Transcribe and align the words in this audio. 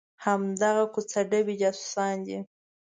همدغه 0.25 0.83
کوڅې 0.93 1.21
ډبي 1.29 1.55
جاسوسان 1.61 2.15
دي. 2.25 2.37